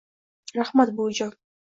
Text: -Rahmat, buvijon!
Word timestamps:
-Rahmat, 0.61 0.95
buvijon! 1.01 1.41